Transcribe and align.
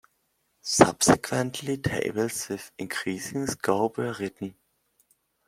Subsequently, 0.63 1.77
tables 1.77 2.49
with 2.49 2.71
increasing 2.79 3.45
scope 3.45 3.99
were 3.99 4.13
written. 4.19 4.55